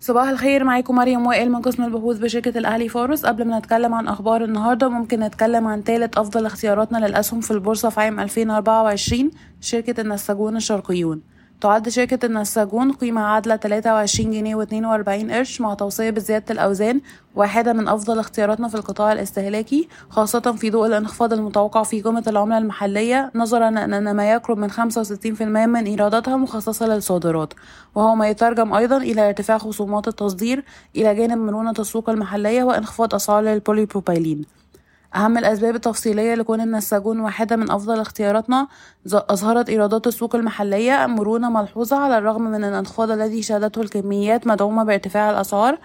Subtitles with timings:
[0.00, 4.08] صباح الخير معاكم مريم وائل من قسم البحوث بشركة الأهلي فارس قبل ما نتكلم عن
[4.08, 9.30] أخبار النهاردة ممكن نتكلم عن ثالث أفضل اختياراتنا للأسهم في البورصة في عام 2024
[9.60, 11.22] شركة النساجون الشرقيون.
[11.60, 17.00] تعد شركة النساجون قيمة عادلة 23 جنيه و42 قرش مع توصية بزيادة الأوزان
[17.34, 22.58] واحدة من أفضل اختياراتنا في القطاع الاستهلاكي خاصة في ضوء الانخفاض المتوقع في قيمة العملة
[22.58, 23.30] المحلية.
[23.34, 27.54] نظرا أن ما يقرب من 65% من إيراداتها مخصصة للصادرات
[27.94, 30.64] وهو ما يترجم أيضا إلى ارتفاع خصومات التصدير
[30.96, 34.57] إلى جانب مرونة السوق المحلية وانخفاض أسعار البوليبروبيلين.
[35.14, 38.68] أهم الأسباب التفصيلية لكون النساجون واحدة من أفضل اختياراتنا
[39.06, 45.30] أظهرت إيرادات السوق المحلية مرونة ملحوظة على الرغم من الانخفاض الذي شهدته الكميات مدعومة بارتفاع
[45.30, 45.78] الأسعار.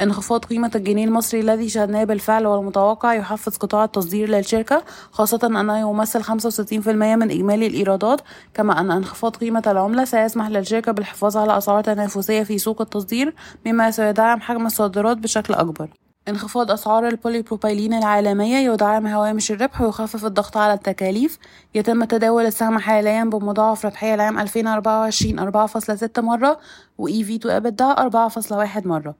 [0.00, 6.22] انخفاض قيمة الجنيه المصري الذي شهدناه بالفعل والمتوقع يحفز قطاع التصدير للشركة خاصة أنه يمثل
[6.22, 8.20] 65% من إجمالي الإيرادات.
[8.54, 13.34] كما أن انخفاض قيمة العملة سيسمح للشركة بالحفاظ على أسعار تنافسية في سوق التصدير
[13.66, 16.07] مما سيدعم حجم الصادرات بشكل أكبر.
[16.28, 21.38] انخفاض أسعار البوليبروبيلين العالمية يدعم هوامش الربح ويخفف الضغط على التكاليف.
[21.74, 26.58] يتم تداول السهم حاليا بمضاعف ربحية العام 2024 4.6 مرة
[26.98, 29.14] و EV to EBITDA 4.1 مرة.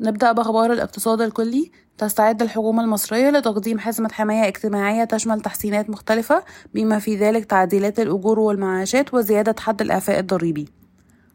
[0.00, 1.70] نبدأ بأخبار الاقتصاد الكلي.
[1.98, 6.42] تستعد الحكومة المصرية لتقديم حزمة حماية اجتماعية تشمل تحسينات مختلفة
[6.74, 10.81] بما في ذلك تعديلات الأجور والمعاشات وزيادة حد الإعفاء الضريبي.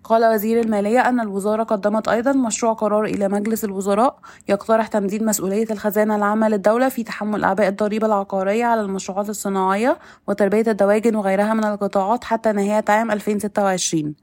[0.09, 5.67] قال وزير المالية أن الوزارة قدمت أيضا مشروع قرار إلى مجلس الوزراء يقترح تمديد مسؤولية
[5.71, 11.63] الخزانة العامة للدولة في تحمل أعباء الضريبة العقارية على المشروعات الصناعية وتربية الدواجن وغيرها من
[11.63, 14.15] القطاعات حتى نهاية عام 2026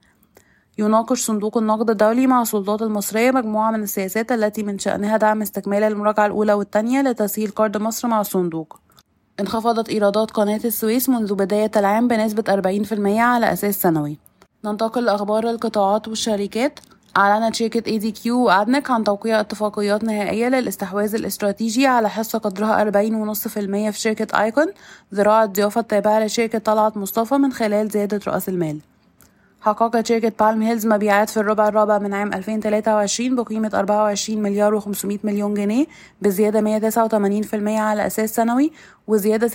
[0.79, 5.83] يناقش صندوق النقد الدولي مع السلطات المصرية مجموعة من السياسات التي من شأنها دعم استكمال
[5.83, 8.81] المراجعة الأولى والثانية لتسهيل قرض مصر مع الصندوق.
[9.41, 14.19] انخفضت إيرادات قناة السويس منذ بداية العام بنسبة 40% على أساس سنوي.
[14.65, 16.81] ننتقل لأخبار القطاعات والشركات.
[17.17, 23.91] أعلنت شركة ADQ و ADNEC عن توقيع اتفاقيات نهائية للاستحواذ الاستراتيجي على حصة قدرها 40.5%
[23.91, 24.67] في شركة Icon
[25.15, 28.80] ذراع الضيافة التابعة لشركة طلعت مصطفى من خلال زيادة رأس المال.
[29.64, 35.19] حققت شركة بالم هيلز مبيعات في الربع الرابع من عام 2023 بقيمة 24 مليار و500
[35.25, 35.86] مليون جنيه
[36.23, 38.73] بزيادة 189% على أساس سنوي
[39.07, 39.48] وزيادة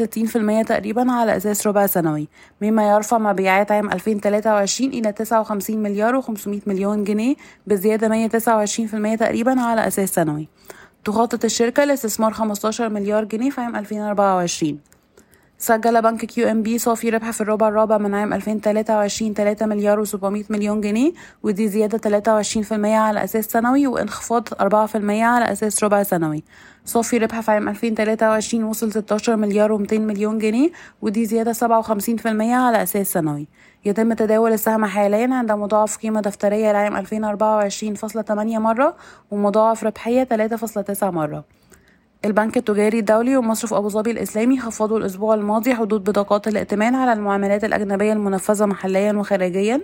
[0.64, 2.28] 60% تقريبا على أساس ربع سنوي.
[2.62, 7.36] مما يرفع مبيعات عام 2023 إلى 59 مليار و500 مليون جنيه
[7.68, 10.48] بزيادة 129% تقريبا على أساس سنوي.
[11.06, 14.80] تخطط الشركة لاستثمار 15 مليار جنيه في عام 2024
[15.62, 20.82] سجل بنك QNB صافي ربح في الربع الرابع من عام 2023 3 مليار و700 مليون
[20.82, 21.12] جنيه
[21.44, 24.54] ودي زيادة 23% على أساس سنوي وإنخفاض 4%
[25.10, 26.44] على أساس ربع سنوي.
[26.86, 30.72] صافي ربح في عام 2023 وصل 16 مليار و200 مليون جنيه
[31.02, 31.60] ودي زيادة 57%
[32.52, 33.48] على أساس سنوي.
[33.86, 38.96] يتم تداول السهم حاليا عند مضاعف قيمة دفترية لعام 2024.8 مرة
[39.32, 41.44] ومضاعف ربحية 3.9 مرة.
[42.26, 47.64] البنك التجاري الدولي ومصرف أبو ظبي الإسلامي خفضوا الأسبوع الماضي حدود بطاقات الائتمان على المعاملات
[47.64, 49.82] الأجنبية المنفذة محليا وخارجيا.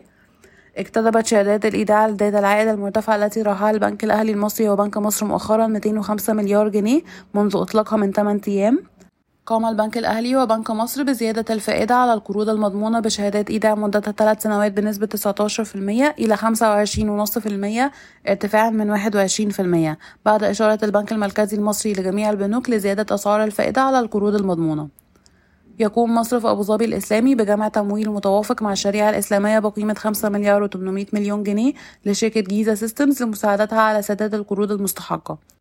[0.78, 6.34] اكتسبت شهادات الإيداع لذات العائد المرتفع التي راحها البنك الأهلي المصري وبنك مصر مؤخرا 205
[6.34, 7.02] مليار جنيه
[7.34, 8.84] منذ إطلاقها من 8 أيام.
[9.46, 14.72] قام البنك الأهلي وبنك مصر بزيادة الفائدة على القروض المضمونة بشهادات إيداع مدتها ثلاث سنوات
[14.72, 15.76] بنسبة 19%
[16.20, 18.98] إلى 25.5% ارتفاعا من
[19.94, 24.88] 21% بعد إشارة البنك المركزي المصري لجميع البنوك لزيادة أسعار الفائدة على القروض المضمونة.
[25.80, 31.14] يقوم مصرف أبو ظبي الإسلامي بجمع تمويل متوافق مع الشريعة الإسلامية بقيمة 5 مليار و800
[31.14, 31.74] مليون جنيه
[32.06, 35.55] لشركة جيزة سيستمز لمساعدتها على سداد القروض المستحقة.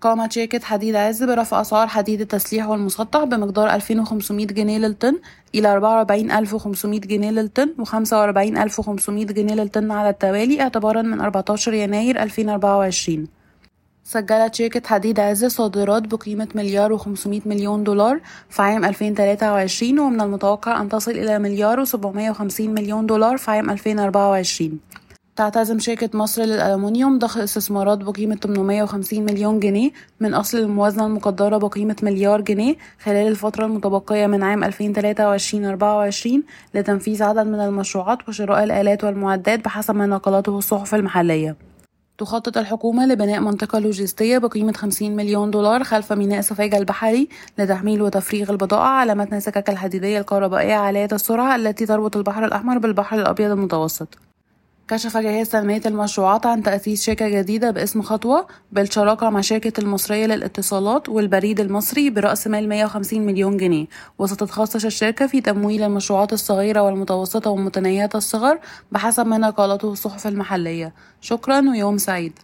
[0.00, 5.18] قامت شركة حديد عز برفع أسعار حديد التسليح والمسطح بمقدار 2500 جنيه للطن
[5.54, 13.26] إلى 44500 جنيه للطن و 45500 جنيه للطن على التوالي اعتبارا من 14 يناير 2024
[14.04, 18.20] سجلت شركة حديد عز صادرات بقيمة مليار و500 مليون دولار
[18.50, 24.80] في عام 2023 ومن المتوقع أن تصل إلى مليار و750 مليون دولار في عام 2024
[25.36, 29.90] تعتزم شركة مصر للألمنيوم ضخ استثمارات بقيمة 850 مليون جنيه
[30.20, 36.28] من أصل الموازنة المقدرة بقيمة مليار جنيه خلال الفترة المتبقية من عام 2023-24
[36.74, 41.56] لتنفيذ عدد من المشروعات وشراء الآلات والمعدات بحسب ما نقلته الصحف المحلية.
[42.18, 47.28] تخطط الحكومة لبناء منطقة لوجستية بقيمة 50 مليون دولار خلف ميناء سفاجة البحري
[47.58, 53.18] لتحميل وتفريغ البضائع على متن السكك الحديدية الكهربائية عالية السرعة التي تربط البحر الأحمر بالبحر
[53.18, 54.25] الأبيض المتوسط.
[54.88, 61.08] كشف جهاز تنمية المشروعات عن تأسيس شركة جديدة باسم خطوة بالشراكة مع شركة المصرية للاتصالات
[61.08, 63.86] والبريد المصري برأس مال 150 مليون جنيه.
[64.18, 68.58] وستتخصص الشركة في تمويل المشروعات الصغيرة والمتوسطة ومتناهية الصغر
[68.92, 70.94] بحسب ما نقلته الصحف المحلية.
[71.20, 72.38] شكرا ويوم سعيد.